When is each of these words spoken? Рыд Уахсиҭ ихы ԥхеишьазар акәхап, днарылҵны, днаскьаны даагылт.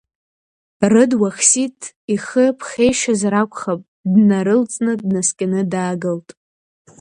Рыд 0.91 1.11
Уахсиҭ 1.21 1.79
ихы 2.13 2.45
ԥхеишьазар 2.57 3.33
акәхап, 3.41 3.81
днарылҵны, 4.13 4.91
днаскьаны 5.01 5.61
даагылт. 5.71 6.29